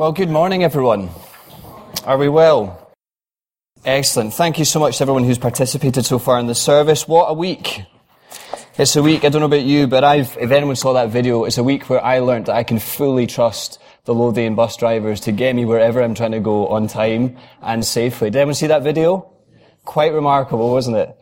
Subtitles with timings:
[0.00, 1.10] Well, good morning, everyone.
[2.06, 2.90] Are we well?
[3.84, 4.32] Excellent.
[4.32, 7.06] Thank you so much to everyone who's participated so far in the service.
[7.06, 7.82] What a week.
[8.78, 11.44] It's a week, I don't know about you, but I've, if anyone saw that video,
[11.44, 15.20] it's a week where I learned that I can fully trust the Lothian bus drivers
[15.20, 18.30] to get me wherever I'm trying to go on time and safely.
[18.30, 19.30] Did anyone see that video?
[19.84, 21.14] Quite remarkable, wasn't it?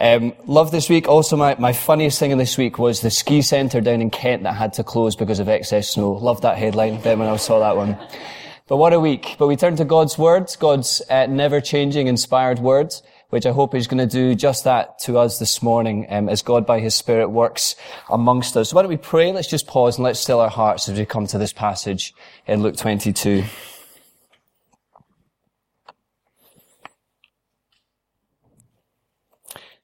[0.00, 1.08] Um, love this week.
[1.08, 4.44] Also, my, my funniest thing in this week was the ski centre down in Kent
[4.44, 6.12] that had to close because of excess snow.
[6.12, 7.02] Love that headline.
[7.02, 7.98] then when I saw that one.
[8.66, 9.36] But what a week.
[9.38, 13.74] But we turn to God's words, God's uh, never changing, inspired words, which I hope
[13.74, 16.94] is going to do just that to us this morning um, as God by His
[16.94, 17.76] Spirit works
[18.08, 18.70] amongst us.
[18.70, 19.32] So why don't we pray?
[19.32, 22.14] Let's just pause and let's still our hearts as we come to this passage
[22.46, 23.44] in Luke 22.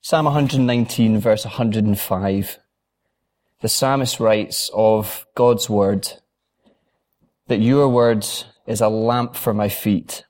[0.09, 2.59] Psalm 119 verse 105.
[3.61, 6.13] The psalmist writes of God's word
[7.49, 8.25] that your word
[8.69, 10.25] is a lamp for my feet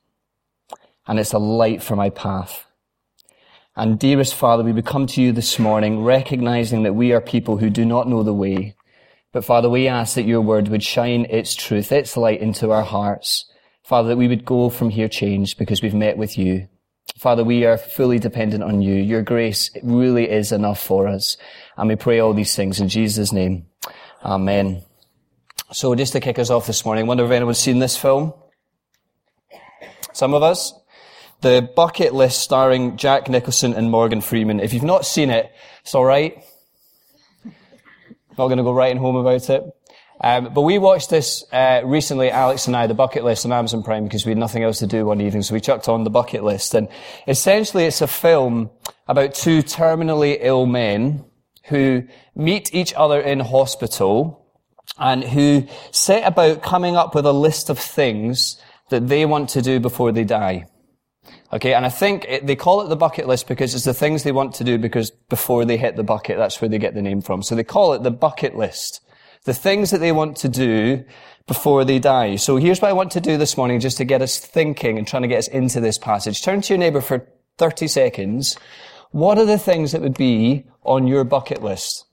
[1.06, 2.64] and it's a light for my path.
[3.76, 7.58] And dearest Father, we would come to you this morning recognizing that we are people
[7.58, 8.76] who do not know the way.
[9.30, 12.82] But Father, we ask that your word would shine its truth, its light into our
[12.82, 13.44] hearts.
[13.82, 16.66] Father, that we would go from here changed because we've met with you.
[17.18, 18.94] Father, we are fully dependent on you.
[18.94, 21.36] Your grace really is enough for us.
[21.76, 23.66] And we pray all these things in Jesus' name.
[24.24, 24.82] Amen.
[25.72, 28.34] So just to kick us off this morning, I wonder if anyone's seen this film?
[30.12, 30.72] Some of us?
[31.40, 34.60] The Bucket List starring Jack Nicholson and Morgan Freeman.
[34.60, 35.50] If you've not seen it,
[35.82, 36.42] it's alright.
[37.44, 39.62] Not going to go writing home about it.
[40.20, 43.82] Um, but we watched this uh, recently, Alex and I, the bucket list on Amazon
[43.82, 46.10] Prime, because we had nothing else to do one evening, so we chucked on the
[46.10, 46.74] bucket list.
[46.74, 46.88] And
[47.28, 48.70] essentially, it's a film
[49.06, 51.24] about two terminally ill men
[51.66, 54.42] who meet each other in hospital
[54.98, 59.60] and who set about coming up with a list of things that they want to
[59.60, 60.66] do before they die.
[61.52, 64.22] Okay, and I think it, they call it the bucket list because it's the things
[64.22, 67.02] they want to do because before they hit the bucket, that's where they get the
[67.02, 67.42] name from.
[67.42, 69.00] So they call it the bucket list
[69.46, 71.04] the things that they want to do
[71.46, 72.36] before they die.
[72.36, 75.06] So here's what I want to do this morning just to get us thinking and
[75.06, 76.42] trying to get us into this passage.
[76.42, 77.26] Turn to your neighbor for
[77.58, 78.58] 30 seconds.
[79.12, 82.04] What are the things that would be on your bucket list?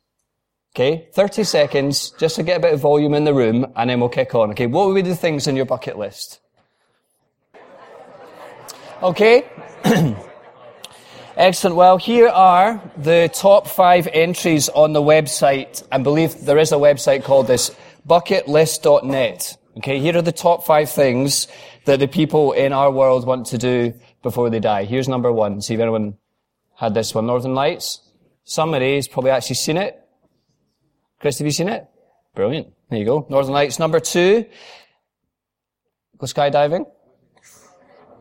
[0.75, 3.99] Okay, 30 seconds just to get a bit of volume in the room and then
[3.99, 4.51] we'll kick on.
[4.51, 6.39] Okay, what would be the things on your bucket list?
[9.01, 9.43] Okay.
[11.35, 11.75] Excellent.
[11.75, 15.81] Well, here are the top five entries on the website.
[15.91, 17.71] I believe there is a website called this,
[18.07, 19.57] bucketlist.net.
[19.77, 21.47] Okay, here are the top five things
[21.85, 24.83] that the people in our world want to do before they die.
[24.85, 25.59] Here's number one.
[25.61, 26.17] See if anyone
[26.75, 27.25] had this one.
[27.25, 28.01] Northern Lights.
[28.43, 29.99] Somebody's probably actually seen it.
[31.19, 31.87] Chris, have you seen it?
[32.35, 32.67] Brilliant.
[32.91, 33.25] There you go.
[33.27, 33.79] Northern Lights.
[33.79, 34.45] Number two.
[36.19, 36.85] Go skydiving?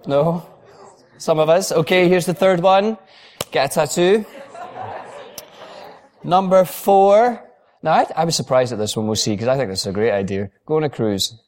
[0.07, 0.49] No?
[1.23, 1.71] Some of us.
[1.71, 2.99] Okay, here's the third one.
[3.53, 4.27] Get a tattoo.
[6.25, 7.49] Number four.
[7.81, 9.87] Now, I, I was surprised at this one we'll see, because I think this is
[9.87, 10.51] a great idea.
[10.67, 11.41] Go on a cruise.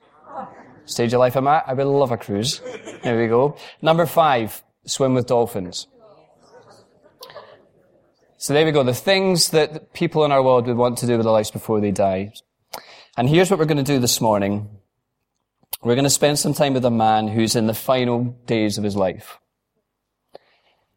[0.84, 1.64] Stage of life I'm at.
[1.66, 2.60] I would love a cruise.
[3.02, 3.56] There we go.
[3.82, 4.62] Number five.
[4.86, 5.88] Swim with dolphins.
[8.36, 8.84] So there we go.
[8.84, 11.80] The things that people in our world would want to do with their lives before
[11.80, 12.32] they die.
[13.16, 14.68] And here's what we're going to do this morning.
[15.82, 18.84] We're going to spend some time with a man who's in the final days of
[18.84, 19.40] his life.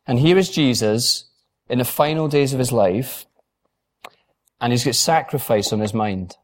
[0.08, 1.26] And here is Jesus
[1.70, 3.26] in the final days of his life,
[4.62, 6.38] and he's got sacrifice on his mind.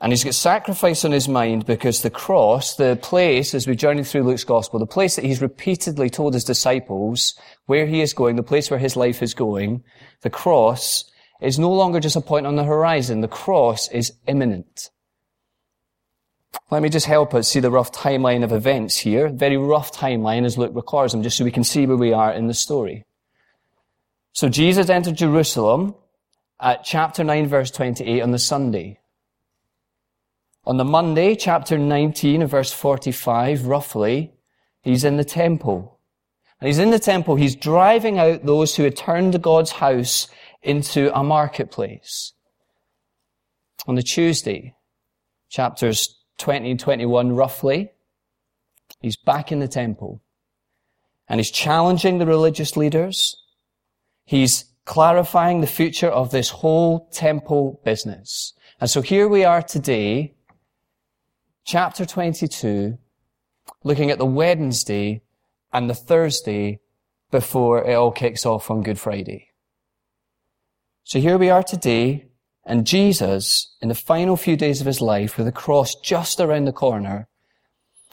[0.00, 4.02] And he's got sacrifice on his mind because the cross, the place, as we journey
[4.02, 8.36] through Luke's gospel, the place that he's repeatedly told his disciples where he is going,
[8.36, 9.84] the place where his life is going,
[10.22, 11.04] the cross
[11.42, 13.20] is no longer just a point on the horizon.
[13.20, 14.90] The cross is imminent.
[16.70, 19.28] Let me just help us see the rough timeline of events here.
[19.28, 22.32] Very rough timeline as Luke records them, just so we can see where we are
[22.32, 23.04] in the story.
[24.32, 25.94] So Jesus entered Jerusalem
[26.60, 29.00] at chapter 9 verse 28 on the Sunday.
[30.64, 34.32] On the Monday, chapter 19 verse 45, roughly,
[34.82, 35.98] he's in the temple.
[36.60, 40.28] And he's in the temple, he's driving out those who had turned God's house
[40.62, 42.34] into a marketplace.
[43.86, 44.74] On the Tuesday,
[45.48, 47.92] chapters 20 and 21 roughly.
[49.00, 50.20] He's back in the temple.
[51.28, 53.36] And he's challenging the religious leaders.
[54.24, 58.54] He's clarifying the future of this whole temple business.
[58.80, 60.34] And so here we are today,
[61.64, 62.98] chapter 22,
[63.84, 65.22] looking at the Wednesday
[65.72, 66.80] and the Thursday
[67.30, 69.50] before it all kicks off on Good Friday.
[71.04, 72.29] So here we are today,
[72.64, 76.66] and Jesus, in the final few days of his life, with the cross just around
[76.66, 77.28] the corner,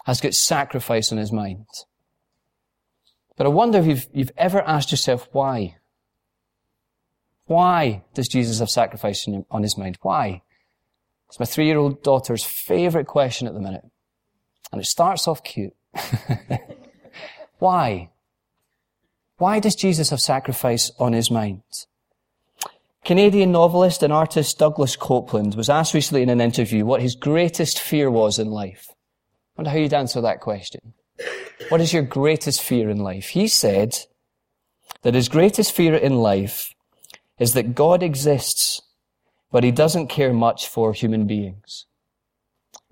[0.05, 1.65] has got sacrifice on his mind.
[3.35, 5.77] But I wonder if you've, you've ever asked yourself why.
[7.45, 9.97] Why does Jesus have sacrifice on his mind?
[10.01, 10.41] Why?
[11.27, 13.83] It's my three-year-old daughter's favorite question at the minute.
[14.71, 15.75] And it starts off cute.
[17.59, 18.09] Why?
[19.38, 21.61] Why does Jesus have sacrifice on his mind?
[23.05, 27.79] Canadian novelist and artist Douglas Coupland was asked recently in an interview what his greatest
[27.79, 28.89] fear was in life.
[28.89, 30.94] I wonder how you'd answer that question.
[31.69, 33.29] What is your greatest fear in life?
[33.29, 33.97] He said
[35.01, 36.73] that his greatest fear in life
[37.39, 38.81] is that God exists,
[39.51, 41.85] but he doesn't care much for human beings.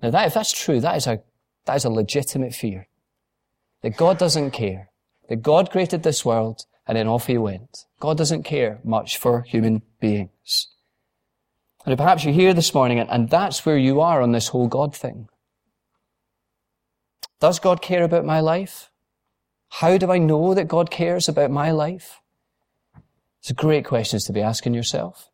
[0.02, 1.22] Now that, if that's true, that is a,
[1.66, 2.88] that is a legitimate fear.
[3.82, 4.90] That God doesn't care.
[5.28, 7.84] That God created this world and then off he went.
[8.00, 10.68] God doesn't care much for human beings.
[11.84, 14.94] And perhaps you're here this morning and, that's where you are on this whole God
[14.94, 15.28] thing.
[17.40, 18.90] Does God care about my life?
[19.68, 22.20] How do I know that God cares about my life?
[23.40, 25.30] It's a great questions to be asking yourself.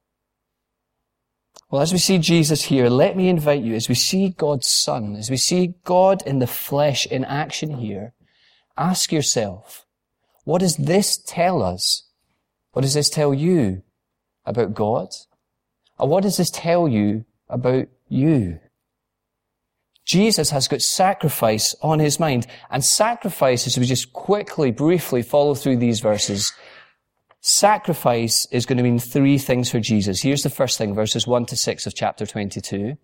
[1.71, 5.17] Well, as we see Jesus here, let me invite you, as we see God's Son,
[5.17, 8.13] as we see God in the flesh in action here,
[8.77, 9.87] ask yourself,
[10.45, 12.05] what does this tell us?
[12.73, 13.83] What does this tell you
[14.45, 15.09] about God?
[15.99, 18.59] Or what does this tell you about you?
[20.05, 22.47] Jesus has got sacrifice on his mind.
[22.71, 26.53] And sacrifice, as we just quickly, briefly follow through these verses,
[27.41, 30.23] sacrifice is going to mean three things for Jesus.
[30.23, 32.97] Here's the first thing, verses 1 to 6 of chapter 22.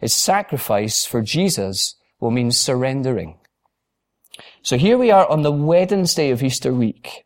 [0.00, 3.36] Is sacrifice for Jesus will mean surrendering.
[4.62, 7.24] So here we are on the Wednesday of Easter week.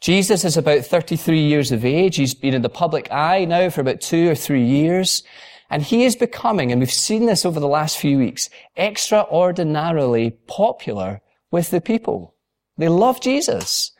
[0.00, 2.16] Jesus is about 33 years of age.
[2.16, 5.22] He's been in the public eye now for about two or three years.
[5.70, 11.22] And he is becoming, and we've seen this over the last few weeks, extraordinarily popular
[11.50, 12.34] with the people.
[12.76, 13.92] They love Jesus.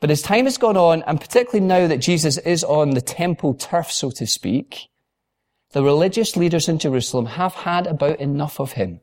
[0.00, 3.54] But as time has gone on, and particularly now that Jesus is on the temple
[3.54, 4.88] turf, so to speak,
[5.72, 9.00] the religious leaders in Jerusalem have had about enough of him.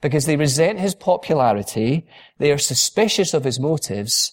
[0.00, 2.06] Because they resent his popularity,
[2.38, 4.32] they are suspicious of his motives,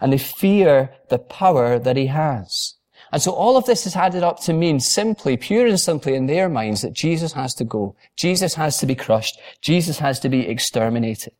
[0.00, 2.74] and they fear the power that he has.
[3.12, 6.26] And so all of this has added up to mean simply, pure and simply in
[6.26, 7.94] their minds that Jesus has to go.
[8.16, 9.38] Jesus has to be crushed.
[9.60, 11.34] Jesus has to be exterminated.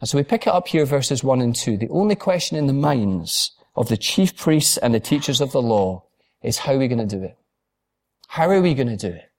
[0.00, 1.76] And so we pick it up here, verses 1 and 2.
[1.76, 5.62] The only question in the minds of the chief priests and the teachers of the
[5.62, 6.04] law
[6.42, 7.36] is how are we going to do it?
[8.28, 9.30] How are we going to do it?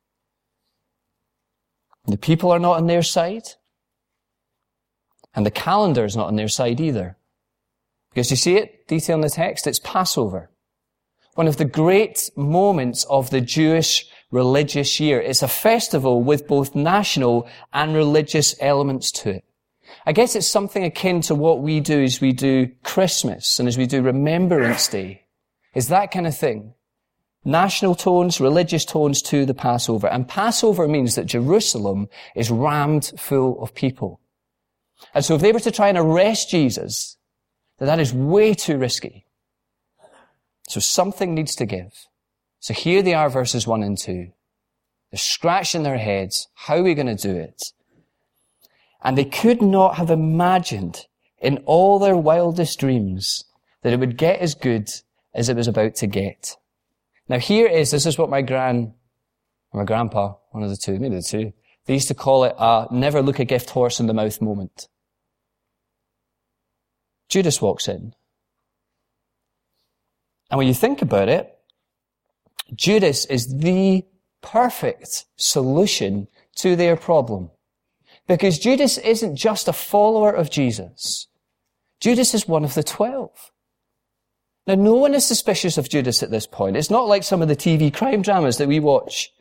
[2.07, 3.43] The people are not on their side.
[5.33, 7.17] And the calendar is not on their side either.
[8.09, 10.49] Because you see it, detail in the text, it's Passover
[11.35, 15.21] one of the great moments of the Jewish religious year.
[15.21, 19.45] It's a festival with both national and religious elements to it.
[20.05, 23.77] I guess it's something akin to what we do as we do Christmas and as
[23.77, 25.23] we do Remembrance Day.
[25.75, 26.73] Is that kind of thing.
[27.45, 30.07] National tones, religious tones to the Passover.
[30.07, 34.19] And Passover means that Jerusalem is rammed full of people.
[35.13, 37.17] And so if they were to try and arrest Jesus,
[37.77, 39.25] then that is way too risky.
[40.67, 42.07] So something needs to give.
[42.59, 44.31] So here they are, verses 1 and 2.
[45.11, 46.47] They're scratching their heads.
[46.55, 47.71] How are we going to do it?
[49.03, 51.05] And they could not have imagined
[51.37, 53.45] in all their wildest dreams
[53.83, 54.89] that it would get as good
[55.33, 56.57] as it was about to get.
[57.27, 58.93] Now here is, this is what my gran,
[59.73, 61.53] my grandpa, one of the two, maybe the two,
[61.85, 64.87] they used to call it a never look a gift horse in the mouth moment.
[67.29, 68.13] Judas walks in.
[70.49, 71.51] And when you think about it,
[72.73, 74.05] Judas is the
[74.41, 77.51] perfect solution to their problem.
[78.27, 81.27] Because Judas isn't just a follower of Jesus.
[81.99, 83.51] Judas is one of the twelve.
[84.67, 86.75] Now, no one is suspicious of Judas at this point.
[86.75, 89.31] It's not like some of the TV crime dramas that we watch.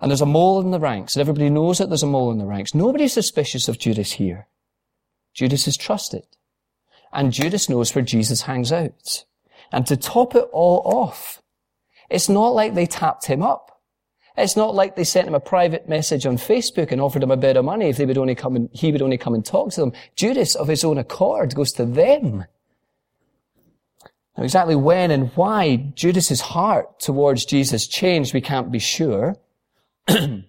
[0.00, 2.38] And there's a mole in the ranks, and everybody knows that there's a mole in
[2.38, 2.74] the ranks.
[2.74, 4.48] Nobody's suspicious of Judas here.
[5.34, 6.24] Judas is trusted.
[7.12, 9.24] And Judas knows where Jesus hangs out.
[9.72, 11.42] And to top it all off,
[12.10, 13.80] it's not like they tapped him up.
[14.36, 17.36] It's not like they sent him a private message on Facebook and offered him a
[17.36, 19.72] bit of money if they would only come and, he would only come and talk
[19.72, 19.92] to them.
[20.14, 22.44] Judas, of his own accord, goes to them.
[24.38, 29.36] Now, exactly when and why Judas's heart towards Jesus changed, we can't be sure.
[30.06, 30.44] but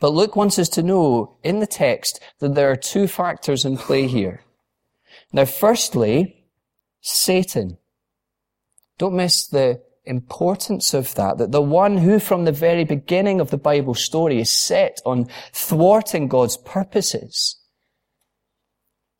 [0.00, 4.06] Luke wants us to know in the text that there are two factors in play
[4.06, 4.42] here.
[5.32, 6.46] Now, firstly,
[7.00, 7.78] Satan.
[8.96, 13.50] Don't miss the importance of that, that the one who from the very beginning of
[13.50, 17.56] the Bible story is set on thwarting God's purposes.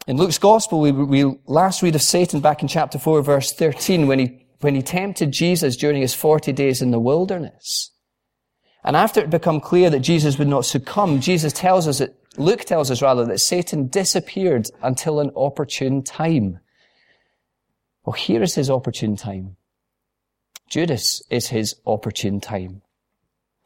[0.06, 4.06] In Luke's gospel, we, we last read of Satan back in chapter 4 verse 13
[4.06, 7.90] when he, when he tempted Jesus during his 40 days in the wilderness.
[8.84, 12.64] And after it became clear that Jesus would not succumb, Jesus tells us that, Luke
[12.64, 16.60] tells us rather that Satan disappeared until an opportune time.
[18.04, 19.56] Well, here is his opportune time.
[20.70, 22.82] Judas is his opportune time.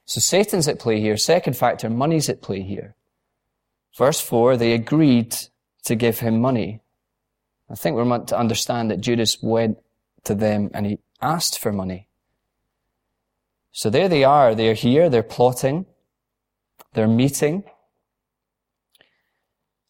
[0.07, 1.19] So Satan's at play here.
[1.19, 2.95] Second factor, money's at play here.
[3.99, 5.37] Verse 4, they agreed
[5.85, 6.81] to give him money.
[7.71, 9.79] I think we're meant to understand that Judas went
[10.25, 12.09] to them and he asked for money.
[13.73, 14.55] So there they are.
[14.55, 15.09] They're here.
[15.09, 15.87] They're plotting.
[16.95, 17.65] They're meeting.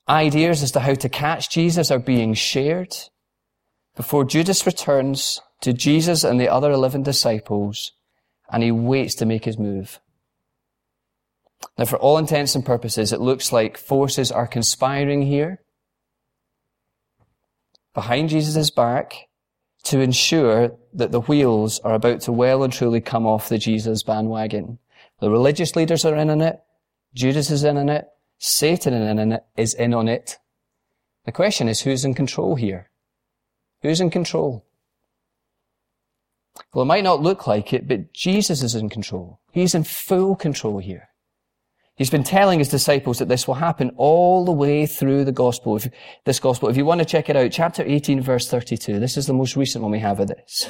[0.09, 2.95] Ideas as to how to catch Jesus are being shared.
[3.97, 7.93] Before Judas returns to Jesus and the other 11 disciples,
[8.51, 10.01] and he waits to make his move.
[11.79, 15.61] Now, for all intents and purposes, it looks like forces are conspiring here
[17.95, 19.29] behind Jesus' back
[19.85, 24.03] to ensure that the wheels are about to well and truly come off the Jesus
[24.03, 24.79] bandwagon.
[25.21, 26.61] The religious leaders are in on it.
[27.15, 28.09] Judas is in on it.
[28.39, 30.39] Satan is in on it.
[31.25, 32.91] The question is who's in control here?
[33.83, 34.65] Who's in control?
[36.73, 39.41] Well, it might not look like it, but Jesus is in control.
[39.53, 41.10] He's in full control here.
[42.01, 45.77] He's been telling his disciples that this will happen all the way through the gospel.
[45.77, 45.91] If,
[46.25, 48.99] this gospel, if you want to check it out, chapter 18 verse 32.
[48.99, 50.67] This is the most recent one we have of this.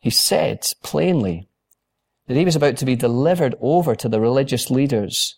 [0.00, 1.48] He said plainly
[2.26, 5.36] that he was about to be delivered over to the religious leaders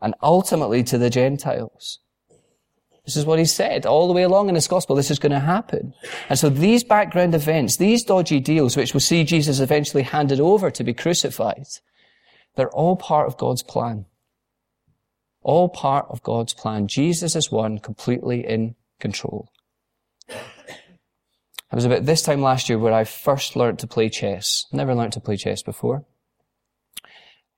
[0.00, 1.98] and ultimately to the Gentiles.
[3.04, 4.94] This is what he said all the way along in this gospel.
[4.94, 5.92] This is going to happen.
[6.28, 10.70] And so these background events, these dodgy deals, which will see Jesus eventually handed over
[10.70, 11.66] to be crucified,
[12.58, 14.04] they're all part of God's plan.
[15.42, 16.88] All part of God's plan.
[16.88, 19.48] Jesus is one completely in control.
[20.28, 20.34] It
[21.70, 24.66] was about this time last year where I first learned to play chess.
[24.72, 26.04] Never learned to play chess before.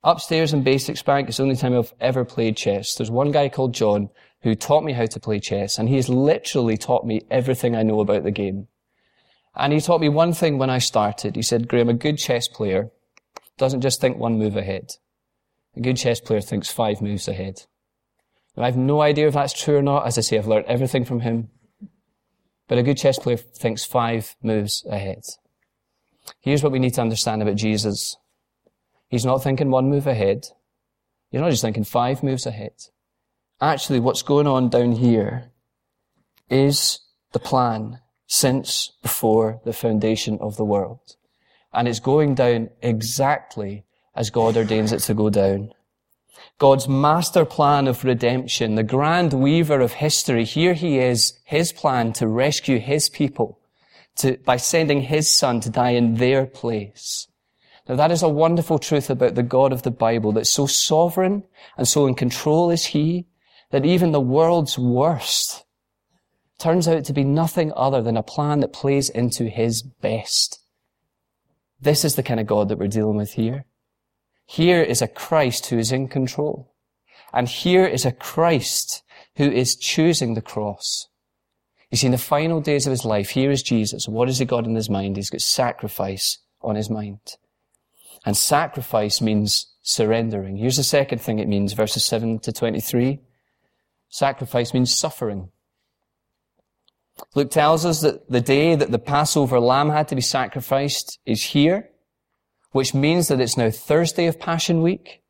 [0.03, 2.93] Upstairs in Basics Bank, it's the only time I've ever played chess.
[2.93, 4.11] There's one guy called John
[4.43, 7.81] who taught me how to play chess, and he has literally taught me everything I
[7.81, 8.67] know about the game.
[9.55, 11.35] And he taught me one thing when I started.
[11.35, 12.91] He said, Graeme, a good chess player
[13.57, 14.89] doesn't just think one move ahead.
[15.75, 17.63] A good chess player thinks five moves ahead.
[18.55, 20.05] Now, I have no idea if that's true or not.
[20.05, 21.49] As I say, I've learned everything from him.
[22.67, 25.23] But a good chess player thinks five moves ahead.
[26.39, 28.17] Here's what we need to understand about Jesus.
[29.09, 30.47] He's not thinking one move ahead.
[31.29, 32.73] He's not just thinking five moves ahead.
[33.59, 35.51] Actually, what's going on down here
[36.49, 36.99] is
[37.31, 41.15] the plan since before the foundation of the world
[41.73, 43.85] and it's going down exactly
[44.15, 45.73] as God ordains it to go down.
[46.57, 52.13] God's master plan of redemption, the grand weaver of history, here he is, his plan
[52.13, 53.59] to rescue his people
[54.17, 57.27] to, by sending his son to die in their place.
[57.87, 61.43] Now that is a wonderful truth about the God of the Bible, that so sovereign
[61.77, 63.25] and so in control is he,
[63.71, 65.63] that even the world's worst
[66.59, 70.59] turns out to be nothing other than a plan that plays into his best.
[71.81, 73.65] This is the kind of God that we're dealing with here.
[74.45, 76.73] Here is a Christ who is in control.
[77.33, 79.03] And here is a Christ
[79.37, 81.07] who is choosing the cross.
[81.89, 84.07] You see, in the final days of his life, here is Jesus.
[84.07, 85.15] What has he got in his mind?
[85.15, 87.37] He's got sacrifice on his mind.
[88.25, 90.57] And sacrifice means surrendering.
[90.57, 93.19] Here's the second thing it means, verses 7 to 23.
[94.09, 95.49] Sacrifice means suffering.
[97.35, 101.43] Luke tells us that the day that the Passover lamb had to be sacrificed is
[101.43, 101.89] here,
[102.71, 105.21] which means that it's now Thursday of Passion Week.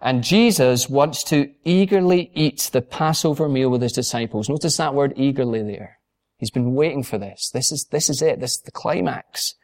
[0.00, 4.48] And Jesus wants to eagerly eat the Passover meal with his disciples.
[4.48, 5.98] Notice that word eagerly there.
[6.38, 7.50] He's been waiting for this.
[7.50, 8.38] This is, this is it.
[8.38, 9.54] This is the climax.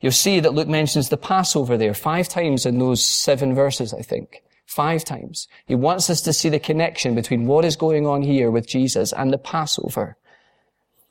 [0.00, 4.02] You'll see that Luke mentions the Passover there five times in those seven verses, I
[4.02, 4.42] think.
[4.66, 5.46] Five times.
[5.66, 9.12] He wants us to see the connection between what is going on here with Jesus
[9.12, 10.16] and the Passover.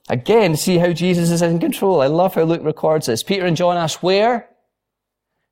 [0.07, 2.01] Again, see how Jesus is in control.
[2.01, 3.23] I love how Luke records this.
[3.23, 4.49] Peter and John ask where.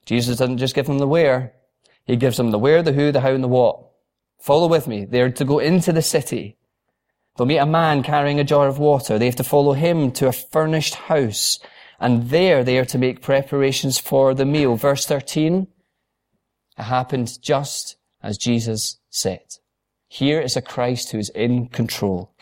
[0.05, 1.53] Jesus doesn't just give them the where.
[2.05, 3.79] He gives them the where, the who, the how, and the what.
[4.39, 5.05] Follow with me.
[5.05, 6.57] They're to go into the city.
[7.36, 9.17] They'll meet a man carrying a jar of water.
[9.17, 11.60] They have to follow him to a furnished house.
[12.00, 14.75] And there they are to make preparations for the meal.
[14.75, 15.67] Verse 13.
[16.77, 19.57] It happened just as Jesus said.
[20.07, 22.33] Here is a Christ who is in control.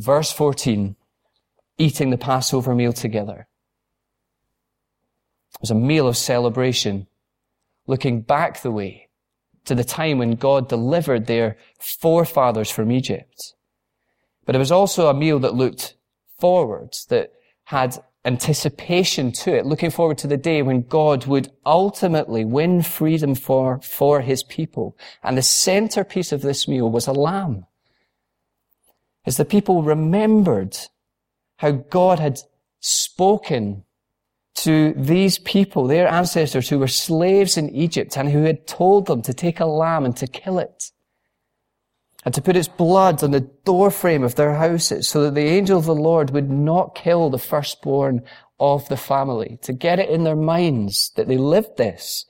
[0.00, 0.96] Verse 14,
[1.76, 3.46] eating the Passover meal together.
[5.52, 7.06] It was a meal of celebration,
[7.86, 9.08] looking back the way
[9.66, 13.52] to the time when God delivered their forefathers from Egypt.
[14.46, 15.96] But it was also a meal that looked
[16.38, 22.46] forwards, that had anticipation to it, looking forward to the day when God would ultimately
[22.46, 24.96] win freedom for, for his people.
[25.22, 27.66] And the centerpiece of this meal was a lamb.
[29.26, 30.76] As the people remembered
[31.56, 32.40] how God had
[32.80, 33.84] spoken
[34.56, 39.22] to these people, their ancestors who were slaves in Egypt and who had told them
[39.22, 40.90] to take a lamb and to kill it
[42.24, 45.78] and to put its blood on the doorframe of their houses so that the angel
[45.78, 48.22] of the Lord would not kill the firstborn
[48.58, 52.26] of the family, to get it in their minds that they lived this,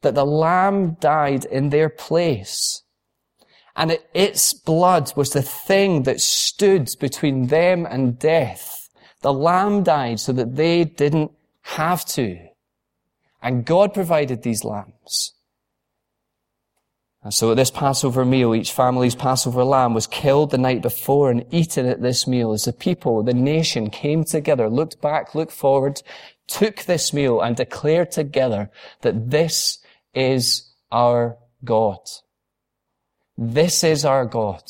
[0.00, 2.82] that the lamb died in their place.
[3.76, 8.88] And it, its blood was the thing that stood between them and death.
[9.20, 11.30] The lamb died so that they didn't
[11.62, 12.38] have to.
[13.42, 15.34] And God provided these lambs.
[17.22, 21.30] And so at this Passover meal, each family's Passover lamb was killed the night before
[21.30, 25.52] and eaten at this meal as the people, the nation came together, looked back, looked
[25.52, 26.02] forward,
[26.46, 29.80] took this meal and declared together that this
[30.14, 31.98] is our God.
[33.36, 34.62] This is our God.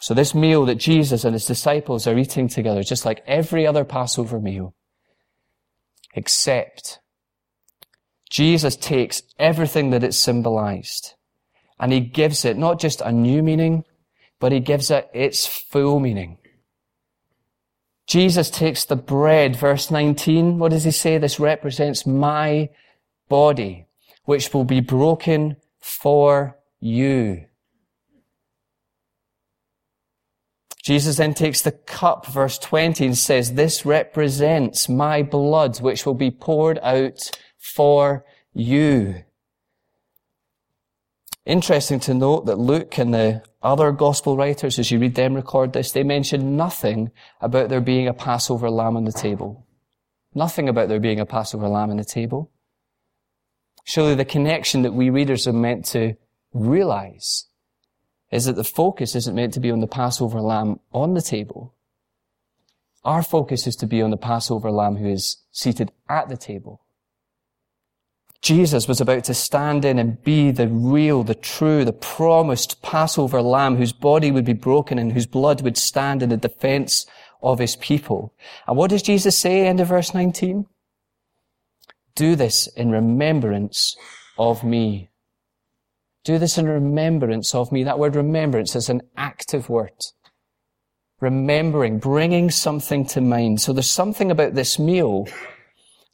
[0.00, 3.84] So this meal that Jesus and his disciples are eating together, just like every other
[3.84, 4.74] Passover meal,
[6.14, 6.98] except
[8.28, 11.14] Jesus takes everything that it symbolized
[11.78, 13.84] and he gives it not just a new meaning,
[14.40, 16.38] but he gives it its full meaning.
[18.06, 20.58] Jesus takes the bread, verse 19.
[20.58, 21.18] What does he say?
[21.18, 22.70] This represents my
[23.28, 23.86] body,
[24.24, 27.44] which will be broken for you.
[30.82, 36.14] Jesus then takes the cup, verse 20, and says, this represents my blood, which will
[36.14, 39.22] be poured out for you.
[41.44, 45.72] Interesting to note that Luke and the other gospel writers, as you read them record
[45.72, 49.66] this, they mention nothing about there being a Passover lamb on the table.
[50.34, 52.50] Nothing about there being a Passover lamb on the table.
[53.84, 56.14] Surely the connection that we readers are meant to
[56.52, 57.46] realize
[58.30, 61.74] is that the focus isn't meant to be on the Passover lamb on the table.
[63.04, 66.80] Our focus is to be on the Passover lamb who is seated at the table.
[68.40, 73.40] Jesus was about to stand in and be the real, the true, the promised Passover
[73.40, 77.06] lamb whose body would be broken and whose blood would stand in the defense
[77.40, 78.34] of his people.
[78.66, 80.66] And what does Jesus say end of verse 19?
[82.14, 83.96] Do this in remembrance
[84.38, 85.10] of me.
[86.24, 87.84] Do this in remembrance of me.
[87.84, 89.92] That word remembrance is an active word.
[91.20, 93.60] Remembering, bringing something to mind.
[93.60, 95.26] So there's something about this meal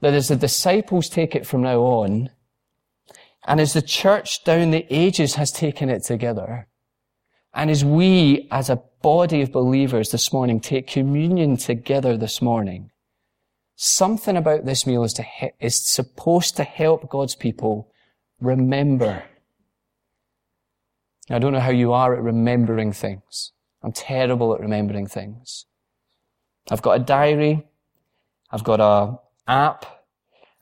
[0.00, 2.30] that as the disciples take it from now on,
[3.46, 6.68] and as the church down the ages has taken it together,
[7.54, 12.90] and as we as a body of believers this morning take communion together this morning,
[13.80, 15.24] something about this meal is, to
[15.60, 17.88] is supposed to help God's people
[18.40, 19.22] remember.
[21.30, 23.52] I don't know how you are at remembering things.
[23.82, 25.66] I'm terrible at remembering things.
[26.70, 27.68] I've got a diary.
[28.50, 29.86] I've got a app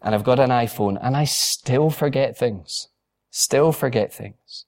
[0.02, 2.88] and I've got an iPhone and I still forget things.
[3.30, 4.66] Still forget things.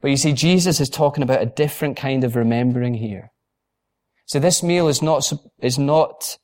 [0.00, 3.32] But you see, Jesus is talking about a different kind of remembering here.
[4.26, 6.38] So this meal is not, is not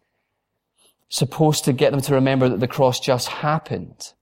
[1.08, 4.12] supposed to get them to remember that the cross just happened.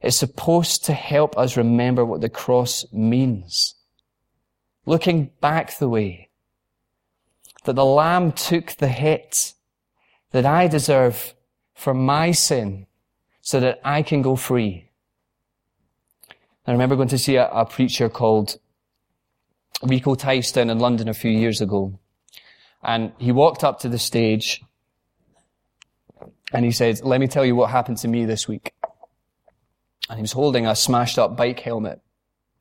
[0.00, 3.74] It's supposed to help us remember what the cross means.
[4.84, 6.28] Looking back the way
[7.64, 9.54] that the Lamb took the hit
[10.32, 11.34] that I deserve
[11.74, 12.86] for my sin
[13.40, 14.88] so that I can go free.
[16.66, 18.58] I remember going to see a, a preacher called
[19.82, 21.98] Rico Tice in London a few years ago.
[22.82, 24.62] And he walked up to the stage
[26.52, 28.72] and he said, let me tell you what happened to me this week.
[30.08, 32.00] And he was holding a smashed up bike helmet.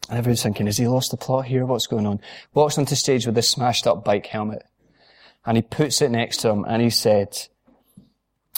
[0.09, 1.65] And everyone's thinking, has he lost the plot here?
[1.65, 2.21] What's going on?
[2.53, 4.63] Walks onto stage with this smashed up bike helmet.
[5.45, 7.37] And he puts it next to him and he said,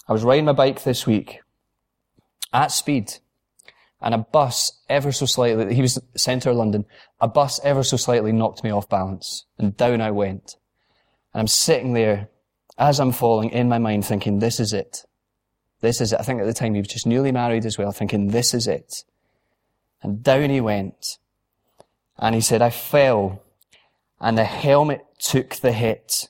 [0.07, 1.39] I was riding my bike this week
[2.51, 3.13] at speed
[4.01, 6.85] and a bus ever so slightly, he was centre of London,
[7.21, 10.57] a bus ever so slightly knocked me off balance and down I went.
[11.33, 12.27] And I'm sitting there
[12.77, 15.05] as I'm falling in my mind thinking, this is it.
[15.83, 16.19] This is it.
[16.21, 18.67] I think at the time he was just newly married as well, thinking, this is
[18.67, 19.03] it.
[20.01, 21.17] And down he went.
[22.17, 23.43] And he said, I fell
[24.21, 26.29] and the helmet took the hit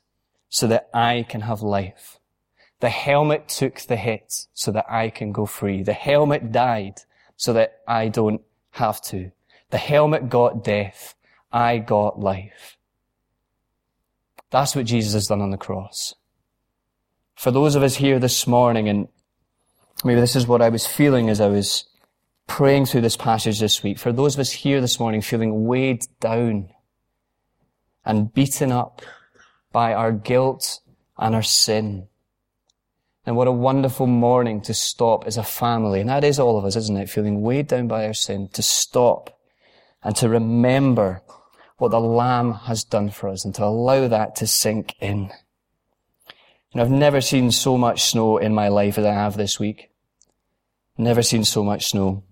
[0.49, 2.19] so that I can have life.
[2.79, 5.83] The helmet took the hit so that I can go free.
[5.83, 7.01] The helmet died
[7.37, 9.31] so that I don't have to.
[9.69, 11.13] The helmet got death.
[11.51, 12.79] I got life.
[14.49, 16.15] That's what Jesus has done on the cross.
[17.35, 19.07] For those of us here this morning, and
[20.03, 21.85] maybe this is what I was feeling as I was
[22.47, 26.05] praying through this passage this week, for those of us here this morning feeling weighed
[26.19, 26.69] down
[28.05, 29.01] and beaten up
[29.71, 30.81] by our guilt
[31.17, 32.07] and our sin,
[33.25, 36.01] and what a wonderful morning to stop as a family.
[36.01, 37.09] And that is all of us, isn't it?
[37.09, 39.39] Feeling weighed down by our sin, to stop
[40.03, 41.21] and to remember
[41.77, 45.31] what the Lamb has done for us and to allow that to sink in.
[46.73, 49.91] Know, I've never seen so much snow in my life as I have this week.
[50.97, 52.23] Never seen so much snow.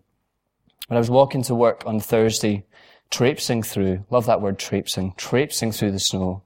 [0.88, 2.66] When I was walking to work on Thursday,
[3.10, 6.44] traipsing through, love that word traipsing, traipsing through the snow.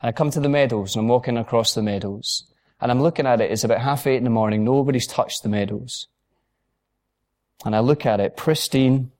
[0.00, 2.44] And I come to the meadows and I'm walking across the meadows
[2.80, 3.50] and I'm looking at it.
[3.50, 4.64] It's about half eight in the morning.
[4.64, 6.06] Nobody's touched the meadows.
[7.64, 9.10] And I look at it, pristine,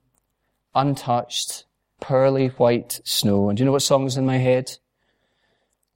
[0.73, 1.65] untouched,
[1.99, 3.49] pearly white snow.
[3.49, 4.77] And do you know what song's in my head?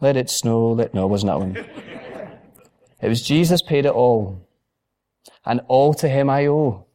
[0.01, 1.55] Let it snow, let, no, it wasn't that one.
[3.01, 4.45] it was Jesus paid it all.
[5.45, 6.85] And all to him I owe.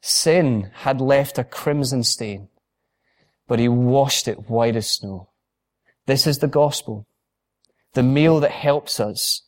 [0.00, 2.48] Sin had left a crimson stain,
[3.46, 5.30] but he washed it white as snow.
[6.06, 7.06] This is the gospel.
[7.94, 9.42] The meal that helps us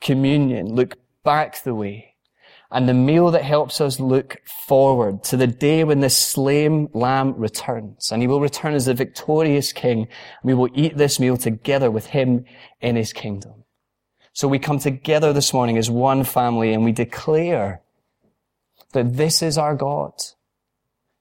[0.00, 2.14] communion, look back the way,
[2.70, 7.34] and the meal that helps us look forward to the day when the slain lamb
[7.36, 8.10] returns.
[8.10, 10.08] And he will return as the victorious king.
[10.42, 12.44] We will eat this meal together with him
[12.80, 13.63] in his kingdom.
[14.34, 17.82] So we come together this morning as one family and we declare
[18.92, 20.12] that this is our God.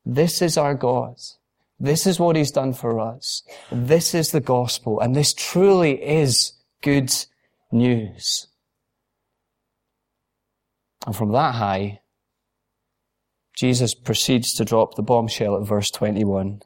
[0.04, 1.18] This is our God.
[1.80, 3.44] This is what he's done for us.
[3.72, 5.00] This is the gospel.
[5.00, 7.14] And this truly is good
[7.72, 8.48] news.
[11.06, 12.00] And from that high,
[13.56, 16.64] Jesus proceeds to drop the bombshell at verse 21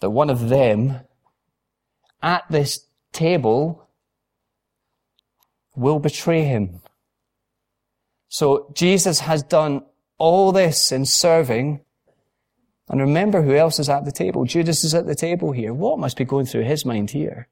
[0.00, 1.00] that one of them
[2.22, 3.87] at this table
[5.78, 6.80] will betray him.
[8.28, 9.82] So Jesus has done
[10.18, 11.80] all this in serving.
[12.88, 14.44] And remember who else is at the table.
[14.44, 15.74] Judas is at the table here.
[15.74, 17.48] What must be going through his mind here?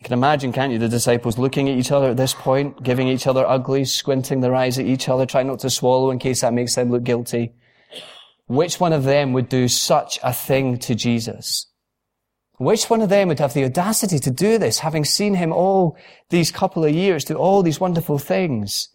[0.00, 3.06] You can imagine, can't you, the disciples looking at each other at this point, giving
[3.06, 6.40] each other uglies, squinting their eyes at each other, trying not to swallow in case
[6.40, 7.52] that makes them look guilty.
[8.46, 11.69] Which one of them would do such a thing to Jesus?
[12.60, 15.96] Which one of them would have the audacity to do this, having seen him all
[16.28, 18.90] these couple of years do all these wonderful things?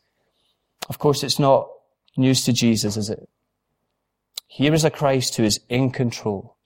[0.87, 1.67] Of course, it's not
[2.15, 3.27] news to Jesus, is it?
[4.45, 6.57] Here is a Christ who is in control.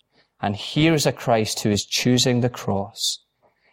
[0.42, 3.20] And here is a Christ who is choosing the cross.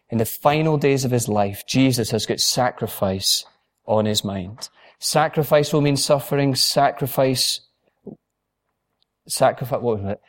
[0.09, 3.45] In the final days of his life, Jesus has got sacrifice
[3.87, 4.69] on his mind.
[5.01, 6.55] Sacrifice will mean suffering.
[6.55, 7.61] Sacrifice,
[9.27, 10.21] sacrifice, what was it?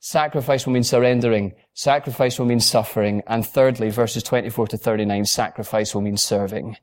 [0.00, 1.52] Sacrifice will mean surrendering.
[1.74, 3.22] Sacrifice will mean suffering.
[3.26, 6.76] And thirdly, verses 24 to 39, sacrifice will mean serving.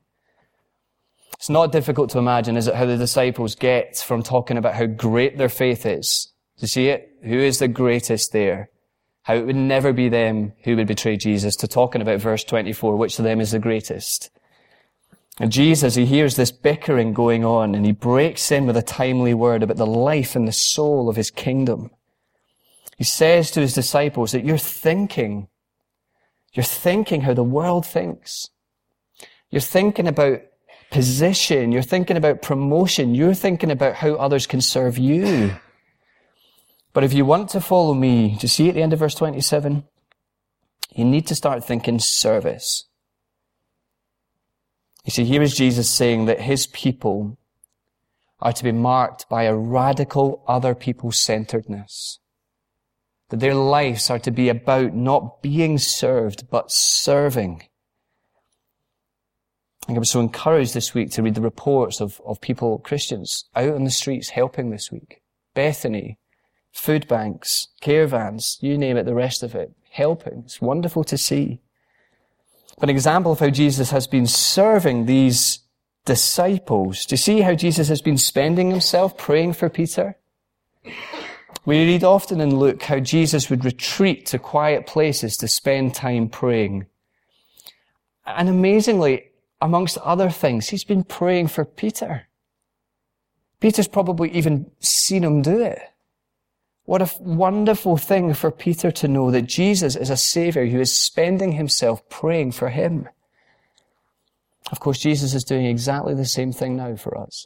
[1.33, 4.85] It's not difficult to imagine, is it, how the disciples get from talking about how
[4.85, 6.31] great their faith is.
[6.57, 7.11] Do you see it?
[7.23, 8.69] Who is the greatest there?
[9.27, 12.95] how it would never be them who would betray Jesus, to talking about verse 24,
[12.95, 14.29] which of them is the greatest.
[15.37, 19.33] And Jesus, he hears this bickering going on and he breaks in with a timely
[19.33, 21.91] word about the life and the soul of his kingdom.
[22.97, 25.47] He says to his disciples that you're thinking,
[26.53, 28.49] you're thinking how the world thinks.
[29.51, 30.41] You're thinking about
[30.89, 31.71] position.
[31.71, 33.13] You're thinking about promotion.
[33.13, 35.55] You're thinking about how others can serve you.
[36.93, 39.13] But if you want to follow me, do you see at the end of verse
[39.13, 39.83] 27?
[40.95, 42.85] You need to start thinking service.
[45.05, 47.37] You see, here is Jesus saying that his people
[48.39, 52.19] are to be marked by a radical other people centeredness.
[53.29, 57.63] That their lives are to be about not being served, but serving.
[59.89, 63.73] I was so encouraged this week to read the reports of, of people, Christians, out
[63.73, 65.21] on the streets helping this week.
[65.53, 66.19] Bethany,
[66.71, 70.43] food banks, caravans, you name it, the rest of it, helping.
[70.45, 71.61] It's wonderful to see.
[72.79, 75.59] But An example of how Jesus has been serving these
[76.05, 77.05] disciples.
[77.05, 80.17] Do you see how Jesus has been spending himself praying for Peter?
[81.67, 86.29] We read often in Luke how Jesus would retreat to quiet places to spend time
[86.29, 86.85] praying.
[88.25, 92.29] And amazingly, amongst other things, he's been praying for Peter.
[93.59, 95.81] Peter's probably even seen him do it.
[96.85, 100.93] What a wonderful thing for Peter to know that Jesus is a Savior who is
[100.93, 103.09] spending himself praying for him.
[104.71, 107.45] Of course, Jesus is doing exactly the same thing now for us.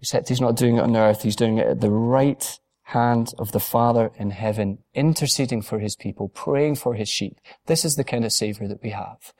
[0.00, 3.52] Except he's not doing it on earth, he's doing it at the right hand of
[3.52, 7.38] the Father in heaven, interceding for his people, praying for his sheep.
[7.66, 9.32] This is the kind of Savior that we have.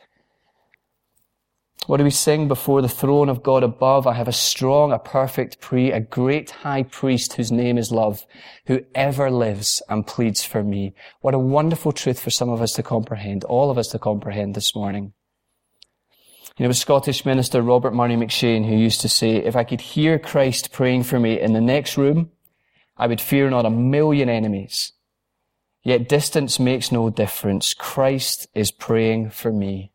[1.86, 4.06] What do we sing before the throne of God above?
[4.06, 8.26] I have a strong, a perfect pre, a great high priest whose name is love,
[8.66, 10.94] who ever lives and pleads for me.
[11.20, 14.54] What a wonderful truth for some of us to comprehend, all of us to comprehend
[14.54, 15.14] this morning.
[16.60, 20.18] Know, a Scottish minister, Robert Murray M'Cheyne, who used to say, if I could hear
[20.18, 22.30] Christ praying for me in the next room,
[22.98, 24.92] I would fear not a million enemies.
[25.82, 27.72] Yet distance makes no difference.
[27.72, 29.92] Christ is praying for me.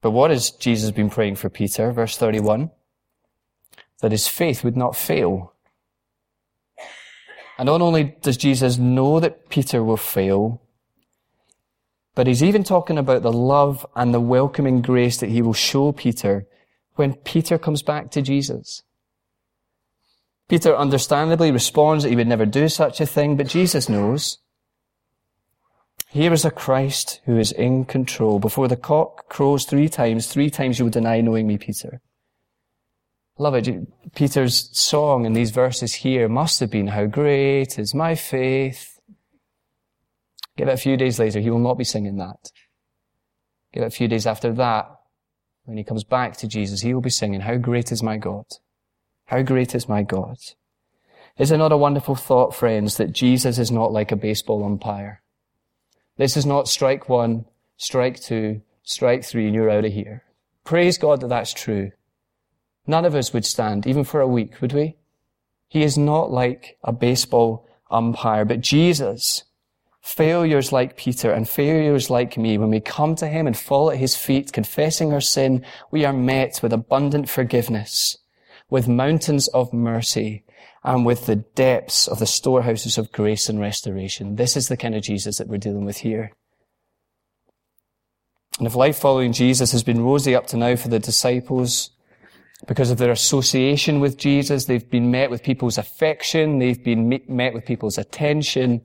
[0.00, 1.90] But what has Jesus been praying for Peter?
[1.90, 2.70] Verse 31.
[4.00, 5.54] That his faith would not fail.
[7.58, 10.62] And not only does Jesus know that Peter will fail,
[12.14, 15.92] but he's even talking about the love and the welcoming grace that he will show
[15.92, 16.46] Peter
[16.94, 18.82] when Peter comes back to Jesus.
[20.48, 24.38] Peter understandably responds that he would never do such a thing, but Jesus knows.
[26.08, 28.40] Here is a Christ who is in control.
[28.40, 32.00] Before the cock crows three times, three times you will deny knowing me, Peter.
[33.38, 34.14] Love it.
[34.14, 38.99] Peter's song in these verses here must have been, How great is my faith.
[40.60, 42.52] Give it a few days later, he will not be singing that.
[43.72, 44.94] Give it a few days after that,
[45.64, 48.44] when he comes back to Jesus, he will be singing, How great is my God.
[49.24, 50.36] How great is my God.
[51.38, 55.22] Is it not a wonderful thought, friends, that Jesus is not like a baseball umpire?
[56.18, 57.46] This is not strike one,
[57.78, 60.24] strike two, strike three, and you're out of here.
[60.64, 61.92] Praise God that that's true.
[62.86, 64.98] None of us would stand, even for a week, would we?
[65.68, 69.44] He is not like a baseball umpire, but Jesus,
[70.00, 73.98] failures like Peter and failures like me, when we come to Him and fall at
[73.98, 78.18] His feet, confessing our sin, we are met with abundant forgiveness,
[78.68, 80.44] with mountains of mercy,
[80.82, 84.36] and with the depths of the storehouses of grace and restoration.
[84.36, 86.32] This is the kind of Jesus that we're dealing with here.
[88.58, 91.90] And if life following Jesus has been rosy up to now for the disciples,
[92.66, 97.54] because of their association with Jesus, they've been met with people's affection, they've been met
[97.54, 98.82] with people's attention.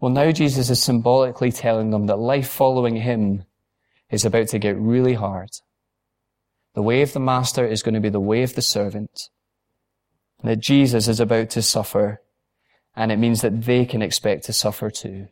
[0.00, 3.44] Well, now Jesus is symbolically telling them that life following him
[4.10, 5.50] is about to get really hard.
[6.74, 9.28] The way of the master is going to be the way of the servant
[10.44, 12.22] that Jesus is about to suffer,
[12.94, 15.28] and it means that they can expect to suffer too.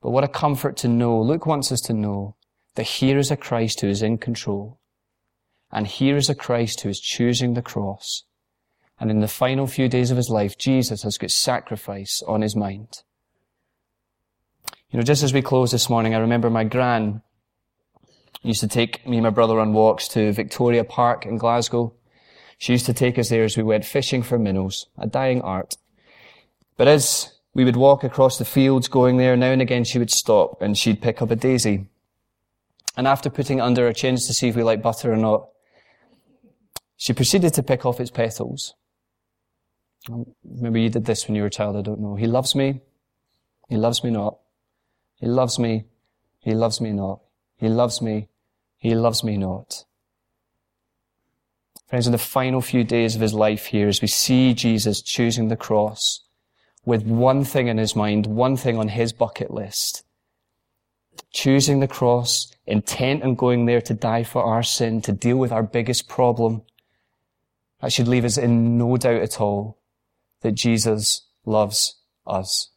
[0.00, 1.20] But what a comfort to know.
[1.20, 2.36] Luke wants us to know
[2.74, 4.78] that here is a Christ who is in control.
[5.70, 8.24] And here is a Christ who is choosing the cross.
[9.02, 12.54] And in the final few days of his life, Jesus has got sacrifice on his
[12.54, 13.02] mind.
[14.92, 17.20] You know, just as we close this morning, I remember my gran
[18.44, 21.92] used to take me and my brother on walks to Victoria Park in Glasgow.
[22.58, 25.76] She used to take us there as we went fishing for minnows, a dying art.
[26.76, 30.12] But as we would walk across the fields going there, now and again she would
[30.12, 31.88] stop and she'd pick up a daisy.
[32.96, 35.48] And after putting it under her chins to see if we like butter or not,
[36.96, 38.74] she proceeded to pick off its petals.
[40.44, 42.16] Maybe you did this when you were a child, I don't know.
[42.16, 42.80] He loves me.
[43.68, 44.38] He loves me not.
[45.16, 45.84] He loves me.
[46.40, 47.20] He loves me not.
[47.56, 48.28] He loves me.
[48.76, 49.84] He loves me not.
[51.88, 55.48] Friends, in the final few days of his life here, as we see Jesus choosing
[55.48, 56.24] the cross
[56.84, 60.02] with one thing in his mind, one thing on his bucket list,
[61.32, 65.52] choosing the cross, intent on going there to die for our sin, to deal with
[65.52, 66.62] our biggest problem,
[67.80, 69.78] that should leave us in no doubt at all
[70.42, 72.70] that Jesus loves us.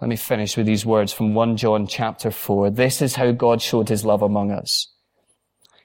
[0.00, 2.70] Let me finish with these words from 1 John chapter 4.
[2.70, 4.88] This is how God showed his love among us.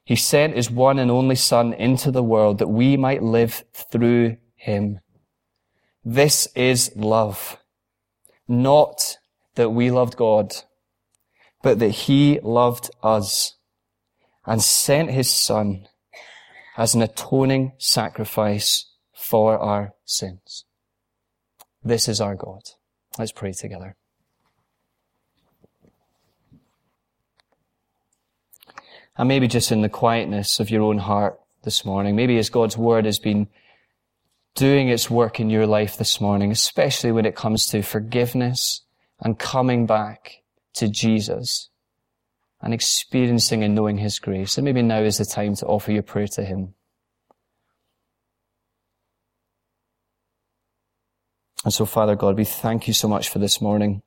[0.03, 4.37] He sent his one and only son into the world that we might live through
[4.55, 4.99] him.
[6.03, 7.57] This is love.
[8.47, 9.17] Not
[9.55, 10.55] that we loved God,
[11.61, 13.55] but that he loved us
[14.45, 15.87] and sent his son
[16.77, 18.86] as an atoning sacrifice
[19.27, 20.63] for our sins.
[21.83, 22.61] This is our God.
[23.19, 23.97] Let's pray together.
[29.17, 32.77] And maybe just in the quietness of your own heart this morning, maybe as God's
[32.77, 33.49] word has been
[34.55, 38.83] doing its work in your life this morning, especially when it comes to forgiveness
[39.19, 40.43] and coming back
[40.75, 41.69] to Jesus
[42.61, 44.57] and experiencing and knowing His grace.
[44.57, 46.75] And maybe now is the time to offer your prayer to Him.
[51.67, 54.01] And so, Father God, we thank you so much for this morning.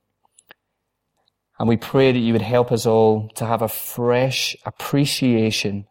[1.58, 5.84] And we pray that you would help us all to have a fresh appreciation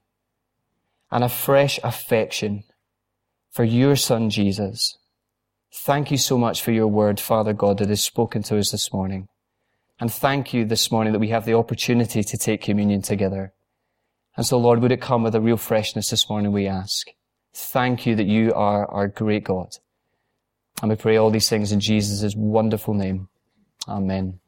[1.12, 2.64] and a fresh affection
[3.52, 4.98] for your son Jesus.
[5.72, 8.92] Thank you so much for your word, Father God, that is spoken to us this
[8.92, 9.28] morning.
[10.00, 13.54] And thank you this morning that we have the opportunity to take communion together.
[14.36, 17.10] And so, Lord, would it come with a real freshness this morning, we ask.
[17.54, 19.70] Thank you that you are our great God.
[20.82, 23.28] And we pray all these things in Jesus' wonderful name.
[23.88, 24.40] Amen.